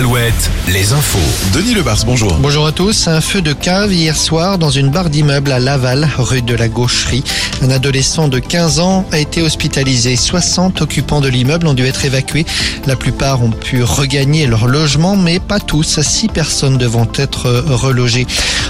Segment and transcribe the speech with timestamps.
[0.00, 0.32] 7,
[0.72, 1.18] les infos.
[1.52, 2.32] Denis Lebars, bonjour.
[2.40, 3.06] Bonjour à tous.
[3.06, 6.68] Un feu de cave hier soir dans une barre d'immeuble à Laval, rue de la
[6.68, 7.22] Gaucherie.
[7.60, 10.16] Un adolescent de 15 ans a été hospitalisé.
[10.16, 12.46] 60 occupants de l'immeuble ont dû être évacués.
[12.86, 16.00] La plupart ont pu regagner leur logement, mais pas tous.
[16.00, 18.26] Six personnes devront être relogées.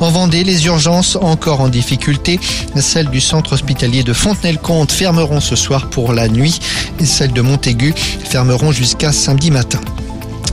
[0.00, 2.38] En Vendée, les urgences encore en difficulté.
[2.76, 6.60] Celles du centre hospitalier de Fontenay-le-Comte fermeront ce soir pour la nuit
[7.00, 7.94] et celles de Montaigu
[8.28, 9.80] fermeront jusqu'à samedi matin.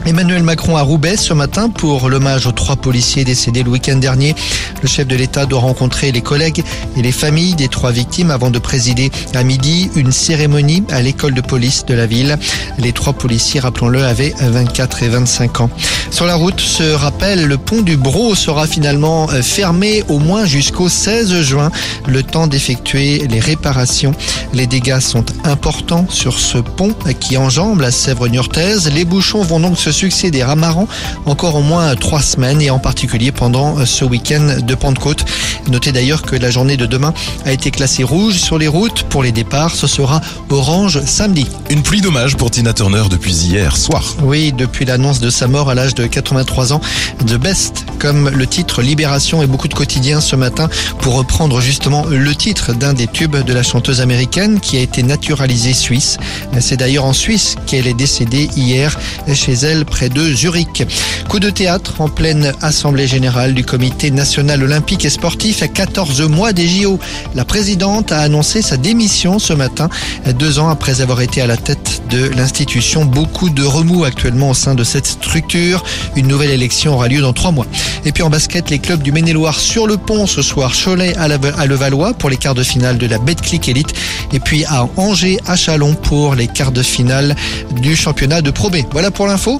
[0.03, 4.33] Emmanuel Macron à Roubaix ce matin pour l'hommage aux trois policiers décédés le week-end dernier.
[4.81, 6.63] Le chef de l'État doit rencontrer les collègues
[6.97, 11.35] et les familles des trois victimes avant de présider à midi une cérémonie à l'école
[11.35, 12.39] de police de la ville.
[12.79, 15.69] Les trois policiers, rappelons-le, avaient 24 et 25 ans.
[16.09, 20.89] Sur la route, ce rappel, le pont du Bro sera finalement fermé au moins jusqu'au
[20.89, 21.71] 16 juin,
[22.07, 24.13] le temps d'effectuer les réparations.
[24.53, 28.91] Les dégâts sont importants sur ce pont qui enjambe la Sèvre-Niortaise.
[28.91, 30.87] Les bouchons vont donc se succéder à Maran
[31.25, 35.25] encore au moins trois semaines et en particulier pendant ce week-end de Pentecôte.
[35.69, 37.13] Notez d'ailleurs que la journée de demain
[37.45, 39.03] a été classée rouge sur les routes.
[39.03, 41.47] Pour les départs, ce sera orange samedi.
[41.69, 44.15] Une pluie d'hommage pour Tina Turner depuis hier soir.
[44.23, 46.81] Oui, depuis l'annonce de sa mort à l'âge de 83 ans,
[47.25, 52.05] The Best, comme le titre Libération et beaucoup de quotidiens ce matin pour reprendre justement
[52.05, 56.17] le titre d'un des tubes de la chanteuse américaine qui a été naturalisée suisse.
[56.59, 58.97] C'est d'ailleurs en Suisse qu'elle est décédée hier
[59.33, 60.83] chez elle près de Zurich.
[61.29, 66.21] Coup de théâtre en pleine assemblée générale du comité national olympique et sportif à 14
[66.21, 66.99] mois des JO.
[67.35, 69.89] La présidente a annoncé sa démission ce matin,
[70.37, 73.05] deux ans après avoir été à la tête de l'institution.
[73.05, 75.83] Beaucoup de remous actuellement au sein de cette structure.
[76.15, 77.65] Une nouvelle élection aura lieu dans trois mois.
[78.05, 80.73] Et puis en basket, les clubs du Maine-et-Loire sur le pont ce soir.
[80.73, 81.27] Cholet à,
[81.67, 83.93] Levallois pour les quarts de finale de la Betclic Elite.
[84.33, 87.35] Et puis à Angers, à Chalon pour les quarts de finale
[87.81, 88.77] du championnat de Pro B.
[88.91, 89.59] Voilà pour l'info.